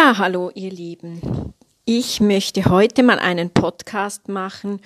[0.00, 1.54] Ja, hallo ihr Lieben.
[1.84, 4.80] Ich möchte heute mal einen Podcast machen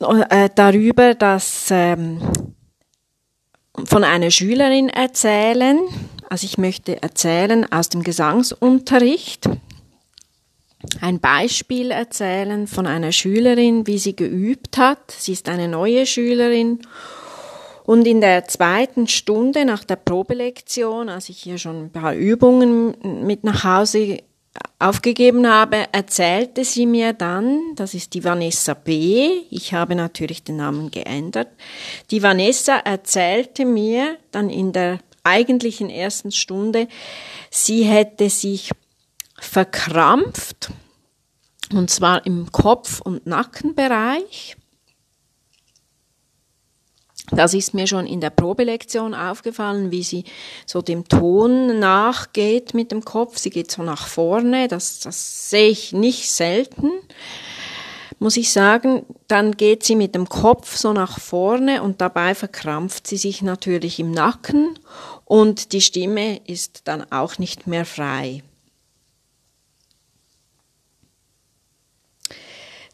[0.00, 2.20] äh, darüber, dass ähm,
[3.84, 5.78] von einer Schülerin erzählen.
[6.28, 9.48] Also ich möchte erzählen aus dem Gesangsunterricht.
[11.00, 15.12] Ein Beispiel erzählen von einer Schülerin, wie sie geübt hat.
[15.12, 16.80] Sie ist eine neue Schülerin
[17.90, 22.94] und in der zweiten Stunde nach der Probelektion, als ich hier schon ein paar Übungen
[23.26, 24.18] mit nach Hause
[24.78, 30.58] aufgegeben habe, erzählte sie mir dann, das ist die Vanessa B., ich habe natürlich den
[30.58, 31.48] Namen geändert,
[32.12, 36.86] die Vanessa erzählte mir dann in der eigentlichen ersten Stunde,
[37.50, 38.70] sie hätte sich
[39.36, 40.70] verkrampft,
[41.72, 44.56] und zwar im Kopf- und Nackenbereich
[47.32, 50.24] das ist mir schon in der Probelektion aufgefallen, wie sie
[50.66, 53.38] so dem Ton nachgeht mit dem Kopf.
[53.38, 56.90] Sie geht so nach vorne, das, das sehe ich nicht selten,
[58.18, 59.04] muss ich sagen.
[59.28, 64.00] Dann geht sie mit dem Kopf so nach vorne und dabei verkrampft sie sich natürlich
[64.00, 64.78] im Nacken
[65.24, 68.42] und die Stimme ist dann auch nicht mehr frei.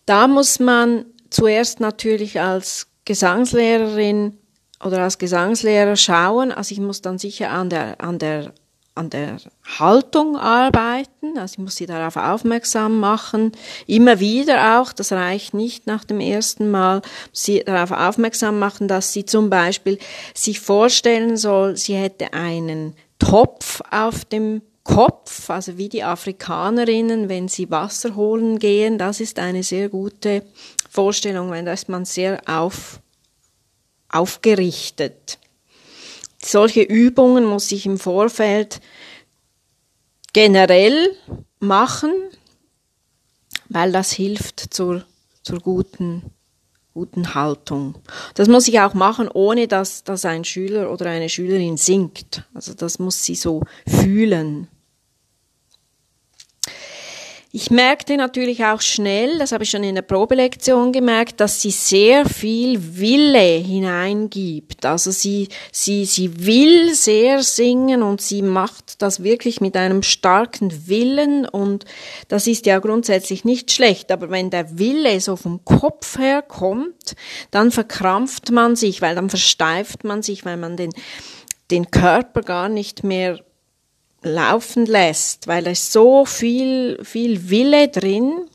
[0.04, 4.36] Da muss man zuerst natürlich als Gesangslehrerin
[4.84, 6.52] oder als Gesangslehrer schauen.
[6.52, 8.52] Also ich muss dann sicher an der, an der,
[8.94, 9.38] an der
[9.78, 11.38] Haltung arbeiten.
[11.38, 13.52] Also ich muss sie darauf aufmerksam machen.
[13.86, 17.00] Immer wieder auch, das reicht nicht nach dem ersten Mal,
[17.32, 19.98] sie darauf aufmerksam machen, dass sie zum Beispiel
[20.34, 27.48] sich vorstellen soll, sie hätte einen Topf auf dem Kopf, also wie die Afrikanerinnen, wenn
[27.48, 30.42] sie Wasser holen gehen, das ist eine sehr gute
[30.96, 33.00] Vorstellung, weil da ist man sehr auf,
[34.08, 35.38] aufgerichtet.
[36.42, 38.80] Solche Übungen muss ich im Vorfeld
[40.32, 41.14] generell
[41.60, 42.12] machen,
[43.68, 45.04] weil das hilft zur,
[45.42, 46.22] zur guten,
[46.94, 47.96] guten Haltung.
[48.34, 52.44] Das muss ich auch machen, ohne dass, dass ein Schüler oder eine Schülerin singt.
[52.54, 54.68] Also das muss sie so fühlen.
[57.58, 61.70] Ich merkte natürlich auch schnell, das habe ich schon in der Probelektion gemerkt, dass sie
[61.70, 64.84] sehr viel Wille hineingibt.
[64.84, 70.86] Also sie, sie, sie will sehr singen und sie macht das wirklich mit einem starken
[70.86, 71.86] Willen und
[72.28, 74.12] das ist ja grundsätzlich nicht schlecht.
[74.12, 77.16] Aber wenn der Wille so vom Kopf her kommt,
[77.52, 80.92] dann verkrampft man sich, weil dann versteift man sich, weil man den,
[81.70, 83.40] den Körper gar nicht mehr
[84.26, 88.46] laufen lässt, weil ist so viel, viel Wille drin.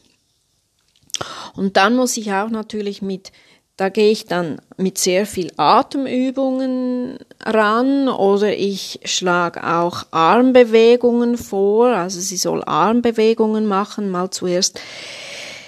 [1.56, 3.32] Und dann muss ich auch natürlich mit,
[3.78, 11.88] da gehe ich dann mit sehr viel Atemübungen ran oder ich schlage auch Armbewegungen vor,
[11.88, 14.80] also sie soll Armbewegungen machen, mal zuerst.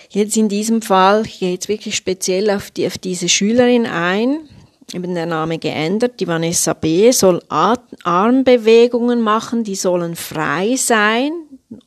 [0.10, 4.48] Jetzt in diesem Fall, ich gehe jetzt wirklich speziell auf, die, auf diese Schülerin ein,
[4.94, 6.20] eben der Name geändert.
[6.20, 7.12] Die Vanessa B.
[7.12, 11.32] soll Armbewegungen machen, die sollen frei sein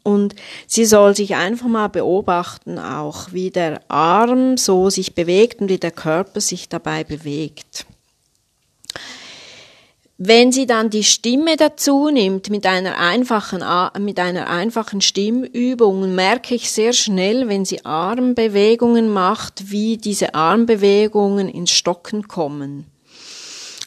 [0.03, 0.35] und
[0.67, 5.79] sie soll sich einfach mal beobachten, auch wie der Arm so sich bewegt und wie
[5.79, 7.87] der Körper sich dabei bewegt.
[10.19, 13.63] Wenn sie dann die Stimme dazu nimmt mit einer einfachen,
[14.03, 21.51] mit einer einfachen Stimmübung, merke ich sehr schnell, wenn sie Armbewegungen macht, wie diese Armbewegungen
[21.51, 22.87] ins Stocken kommen.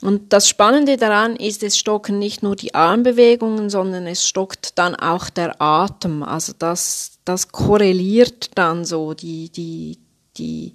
[0.02, 4.96] Und das Spannende daran ist, es stocken nicht nur die Armbewegungen, sondern es stockt dann
[4.96, 6.22] auch der Atem.
[6.22, 9.98] Also das, das korreliert dann so, die, die,
[10.38, 10.74] die,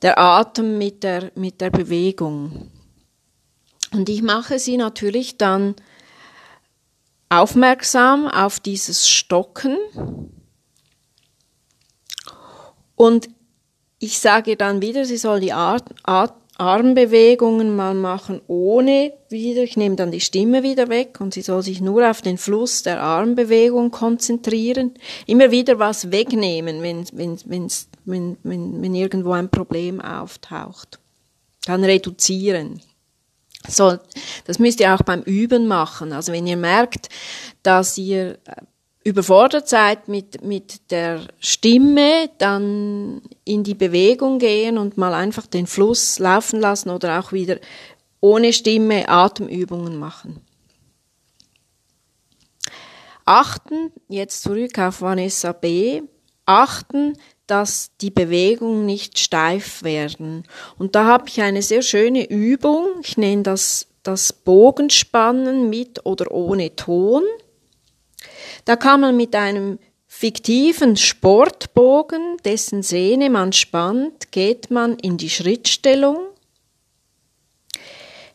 [0.00, 2.70] der Atem mit der, mit der Bewegung.
[3.94, 5.74] Und ich mache sie natürlich dann
[7.28, 9.76] aufmerksam auf dieses Stocken.
[12.96, 13.28] Und
[13.98, 19.76] ich sage dann wieder, sie soll die At At Armbewegungen mal machen ohne wieder, ich
[19.76, 23.02] nehme dann die Stimme wieder weg und sie soll sich nur auf den Fluss der
[23.02, 24.94] Armbewegung konzentrieren.
[25.26, 31.00] Immer wieder was wegnehmen, wenn, wenn, wenn's, wenn, wenn, wenn irgendwo ein Problem auftaucht.
[31.66, 32.80] Dann reduzieren.
[33.66, 33.98] So,
[34.44, 36.12] das müsst ihr auch beim Üben machen.
[36.12, 37.08] Also wenn ihr merkt,
[37.62, 38.38] dass ihr
[39.04, 45.66] überfordert seid mit, mit der Stimme, dann in die Bewegung gehen und mal einfach den
[45.66, 47.58] Fluss laufen lassen oder auch wieder
[48.20, 50.40] ohne Stimme Atemübungen machen.
[53.26, 56.02] Achten, jetzt zurück auf Vanessa B.,
[56.46, 60.44] achten, dass die Bewegungen nicht steif werden.
[60.78, 66.30] Und da habe ich eine sehr schöne Übung, ich nenne das das Bogenspannen mit oder
[66.30, 67.24] ohne Ton.
[68.64, 75.30] Da kann man mit einem fiktiven Sportbogen, dessen Sehne man spannt, geht man in die
[75.30, 76.18] Schrittstellung,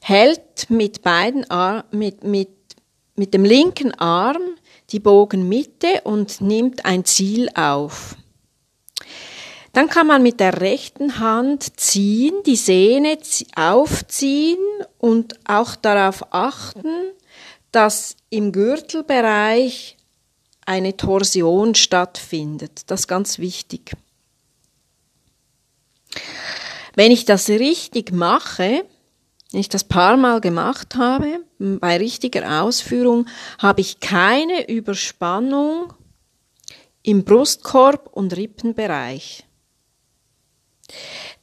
[0.01, 2.49] hält mit beiden Ar mit, mit,
[3.15, 4.41] mit dem linken Arm
[4.89, 8.15] die Bogenmitte und nimmt ein Ziel auf.
[9.73, 13.17] Dann kann man mit der rechten Hand ziehen, die Sehne
[13.55, 14.57] aufziehen
[14.97, 17.11] und auch darauf achten,
[17.71, 19.97] dass im Gürtelbereich
[20.65, 22.83] eine Torsion stattfindet.
[22.87, 23.91] Das ist ganz wichtig.
[26.95, 28.85] Wenn ich das richtig mache,
[29.51, 33.27] wenn ich das paar Mal gemacht habe, bei richtiger Ausführung,
[33.57, 35.93] habe ich keine Überspannung
[37.01, 39.48] im Brustkorb und Rippenbereich.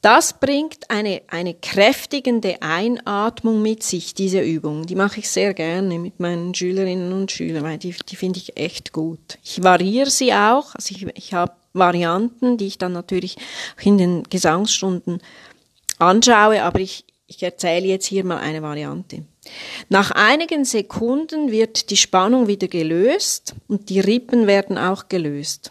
[0.02, 4.86] Das bringt eine, eine kräftigende Einatmung mit sich, diese Übung.
[4.86, 8.56] Die mache ich sehr gerne mit meinen Schülerinnen und Schülern, weil die, die finde ich
[8.56, 9.38] echt gut.
[9.42, 10.74] Ich variiere sie auch.
[10.74, 13.36] Also ich, ich habe Varianten, die ich dann natürlich
[13.82, 15.20] in den Gesangsstunden
[15.98, 19.24] anschaue, aber ich, ich erzähle jetzt hier mal eine Variante.
[19.88, 25.70] Nach einigen Sekunden wird die Spannung wieder gelöst und die Rippen werden auch gelöst.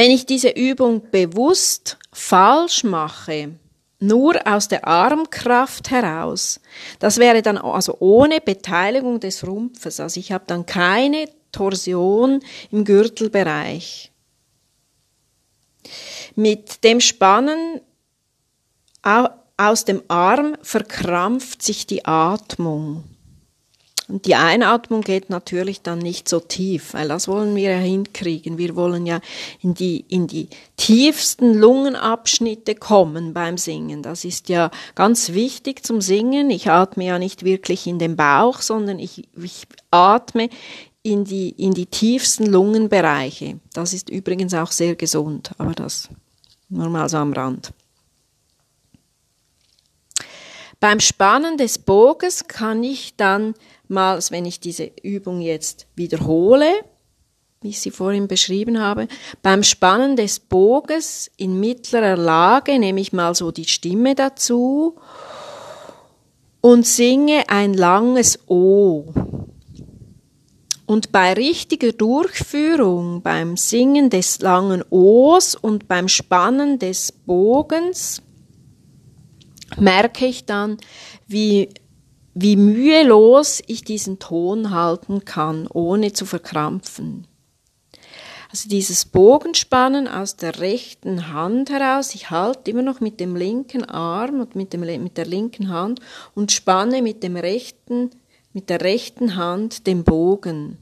[0.00, 3.58] Wenn ich diese Übung bewusst falsch mache,
[3.98, 6.58] nur aus der Armkraft heraus,
[7.00, 12.86] das wäre dann also ohne Beteiligung des Rumpfes, also ich habe dann keine Torsion im
[12.86, 14.10] Gürtelbereich.
[16.34, 17.82] Mit dem Spannen
[19.02, 23.04] aus dem Arm verkrampft sich die Atmung.
[24.10, 28.58] Und die Einatmung geht natürlich dann nicht so tief, weil das wollen wir ja hinkriegen.
[28.58, 29.20] Wir wollen ja
[29.62, 34.02] in die, in die tiefsten Lungenabschnitte kommen beim Singen.
[34.02, 36.50] Das ist ja ganz wichtig zum Singen.
[36.50, 40.50] Ich atme ja nicht wirklich in den Bauch, sondern ich, ich atme
[41.02, 43.60] in die, in die tiefsten Lungenbereiche.
[43.72, 46.08] Das ist übrigens auch sehr gesund, aber das
[46.68, 47.72] nur mal so am Rand.
[50.80, 53.54] Beim Spannen des Boges kann ich dann
[53.90, 56.70] mal, wenn ich diese Übung jetzt wiederhole,
[57.60, 59.08] wie ich sie vorhin beschrieben habe,
[59.42, 64.96] beim Spannen des Boges in mittlerer Lage nehme ich mal so die Stimme dazu
[66.60, 69.12] und singe ein langes O.
[70.86, 78.22] Und bei richtiger Durchführung, beim Singen des langen O's und beim Spannen des Bogens,
[79.78, 80.78] merke ich dann,
[81.28, 81.68] wie,
[82.34, 87.26] wie mühelos ich diesen Ton halten kann, ohne zu verkrampfen.
[88.50, 93.84] Also dieses Bogenspannen aus der rechten Hand heraus, ich halte immer noch mit dem linken
[93.84, 96.00] Arm und mit, dem, mit der linken Hand
[96.34, 98.10] und spanne mit dem rechten,
[98.52, 100.78] mit der rechten Hand den Bogen.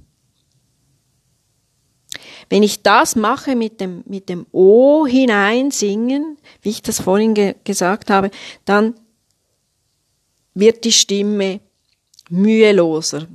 [2.49, 7.55] Wenn ich das mache mit dem, mit dem O hineinsingen, wie ich das vorhin ge
[7.65, 8.31] gesagt habe,
[8.65, 8.95] dann
[10.55, 11.61] wird die Stimme
[12.29, 13.27] müheloser.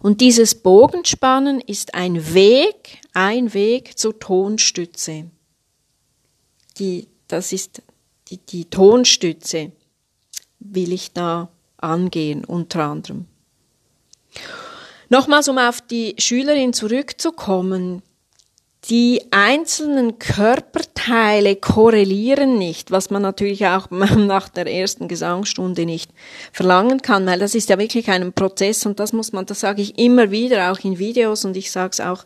[0.00, 5.30] Und dieses Bogenspannen ist ein Weg, ein Weg zur Tonstütze.
[6.78, 7.82] Die, das ist
[8.28, 9.72] die, die Tonstütze,
[10.58, 13.26] will ich da angehen, unter anderem.
[15.08, 18.02] Nochmals, um auf die Schülerin zurückzukommen.
[18.90, 26.10] Die einzelnen Körperteile korrelieren nicht, was man natürlich auch nach der ersten Gesangsstunde nicht
[26.52, 29.80] verlangen kann, weil das ist ja wirklich ein Prozess und das muss man, das sage
[29.80, 32.24] ich immer wieder, auch in Videos und ich sage es auch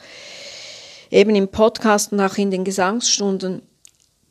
[1.10, 3.62] eben im Podcast und auch in den Gesangsstunden.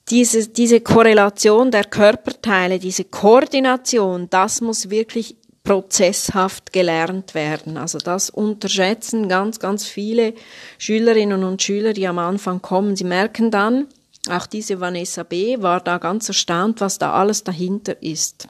[0.10, 7.76] Diese, diese Korrelation der Körperteile, diese Koordination, das muss wirklich prozesshaft gelernt werden.
[7.78, 10.34] Also das unterschätzen ganz, ganz viele
[10.78, 12.96] Schülerinnen und Schüler, die am Anfang kommen.
[12.96, 13.88] Sie merken dann,
[14.30, 15.62] auch diese Vanessa B.
[15.62, 18.48] war da ganz erstaunt, was da alles dahinter ist.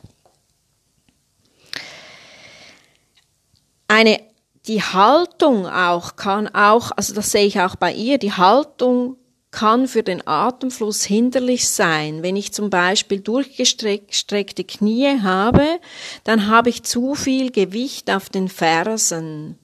[3.87, 4.19] Eine,
[4.67, 9.17] die Haltung auch kann auch, also das sehe ich auch bei ihr, die Haltung
[9.51, 12.21] kann für den Atemfluss hinderlich sein.
[12.21, 15.79] Wenn ich zum Beispiel durchgestreckte Knie habe,
[16.23, 19.57] dann habe ich zu viel Gewicht auf den Fersen.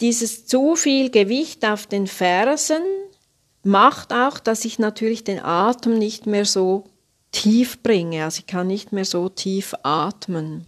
[0.00, 2.82] Dieses zu viel Gewicht auf den Fersen
[3.64, 6.84] macht auch, dass ich natürlich den Atem nicht mehr so
[7.32, 8.24] tief bringe.
[8.24, 10.67] Also ich kann nicht mehr so tief atmen.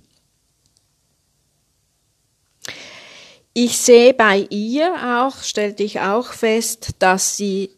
[3.52, 7.70] Ich sehe bei ihr auch, stellte ich auch fest, dass sie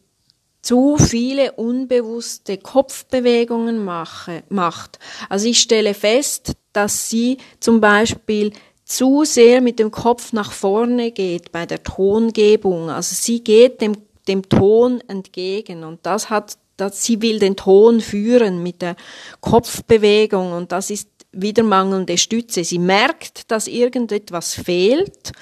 [0.60, 4.98] zu viele unbewusste Kopfbewegungen mache, macht.
[5.28, 8.52] Also ich stelle fest, dass sie zum Beispiel
[8.84, 12.90] zu sehr mit dem Kopf nach vorne geht bei der Tongebung.
[12.90, 13.96] Also sie geht dem,
[14.28, 18.96] dem Ton entgegen und das hat, das, sie will den Ton führen mit der
[19.40, 22.62] Kopfbewegung und das ist wieder mangelnde Stütze.
[22.62, 25.32] Sie merkt, dass irgendetwas fehlt.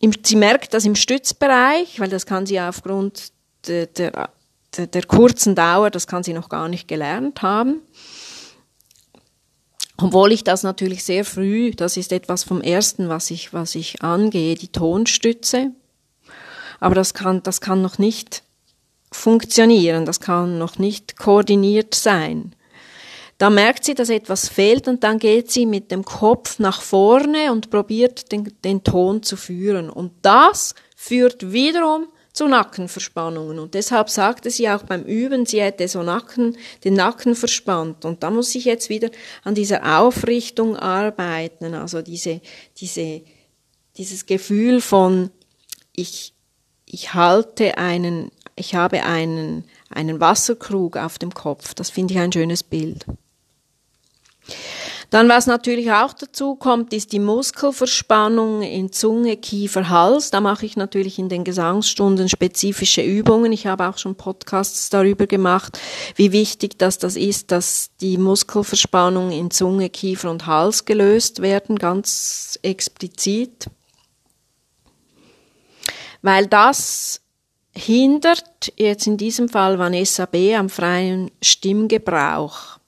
[0.00, 3.32] Sie merkt das im Stützbereich, weil das kann sie aufgrund
[3.66, 4.30] der, der,
[4.86, 7.80] der kurzen Dauer, das kann sie noch gar nicht gelernt haben.
[9.98, 14.02] Obwohl ich das natürlich sehr früh, das ist etwas vom ersten, was ich, was ich
[14.02, 15.70] angehe, die Tonstütze.
[16.80, 18.42] Aber das kann, das kann noch nicht
[19.10, 22.54] funktionieren, das kann noch nicht koordiniert sein.
[23.38, 27.52] Da merkt sie, dass etwas fehlt und dann geht sie mit dem Kopf nach vorne
[27.52, 29.90] und probiert den, den Ton zu führen.
[29.90, 33.58] Und das führt wiederum zu Nackenverspannungen.
[33.58, 38.04] Und deshalb sagte sie auch beim Üben, sie hätte so Nacken, den Nacken verspannt.
[38.04, 39.10] Und da muss ich jetzt wieder
[39.44, 42.40] an dieser Aufrichtung arbeiten, also diese,
[42.78, 43.22] diese,
[43.98, 45.30] dieses Gefühl von,
[45.94, 46.34] ich,
[46.86, 51.74] ich halte einen, ich habe einen, einen Wasserkrug auf dem Kopf.
[51.74, 53.04] Das finde ich ein schönes Bild.
[55.10, 60.30] Dann, was natürlich auch dazu kommt, ist die Muskelverspannung in Zunge, Kiefer, Hals.
[60.30, 63.52] Da mache ich natürlich in den Gesangsstunden spezifische Übungen.
[63.52, 65.78] Ich habe auch schon Podcasts darüber gemacht,
[66.16, 71.78] wie wichtig das, das ist, dass die Muskelverspannung in Zunge, Kiefer und Hals gelöst werden,
[71.78, 73.66] ganz explizit.
[76.22, 77.20] Weil das
[77.76, 80.56] hindert jetzt in diesem Fall Vanessa B.
[80.56, 82.78] am freien Stimmgebrauch.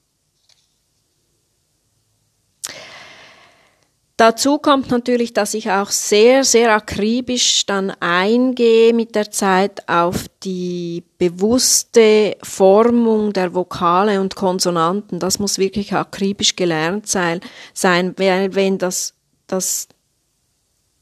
[4.19, 10.27] Dazu kommt natürlich, dass ich auch sehr, sehr akribisch dann eingehe mit der Zeit auf
[10.43, 15.21] die bewusste Formung der Vokale und Konsonanten.
[15.21, 17.41] Das muss wirklich akribisch gelernt sein,
[17.77, 19.15] wenn das,
[19.47, 19.87] das,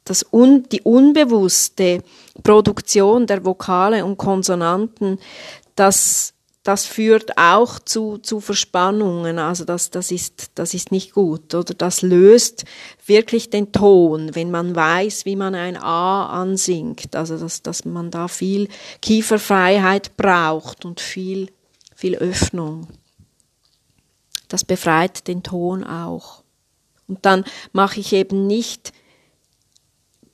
[0.04, 2.02] das un, die unbewusste
[2.42, 5.18] Produktion der Vokale und Konsonanten,
[5.74, 6.34] das
[6.66, 9.38] das führt auch zu, zu Verspannungen.
[9.38, 11.54] Also das, das, ist, das ist nicht gut.
[11.54, 12.64] Oder das löst
[13.06, 17.14] wirklich den Ton, wenn man weiß, wie man ein A ansingt.
[17.14, 18.68] Also dass, dass man da viel
[19.00, 21.52] Kieferfreiheit braucht und viel,
[21.94, 22.88] viel Öffnung.
[24.48, 26.42] Das befreit den Ton auch.
[27.06, 28.92] Und dann mache ich eben nicht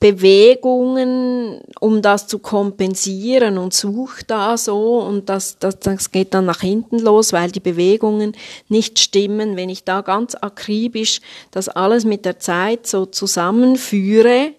[0.02, 6.44] Bewegungen, um das zu kompensieren und sucht da so und das, das, das geht dann
[6.44, 8.32] nach hinten los, weil die Bewegungen
[8.68, 9.56] nicht stimmen.
[9.56, 11.20] Wenn ich da ganz akribisch
[11.52, 14.54] das alles mit der Zeit so zusammenführe,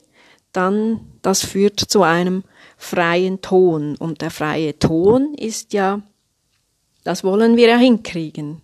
[0.53, 2.45] dann das führt zu einem
[2.77, 3.97] freien Ton.
[3.97, 6.01] Und der freie Ton ist ja,
[7.03, 8.61] das wollen wir ja hinkriegen.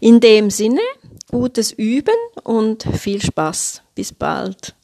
[0.00, 0.82] In dem Sinne,
[1.30, 3.80] gutes Üben und viel Spaß.
[3.94, 4.74] Bis bald.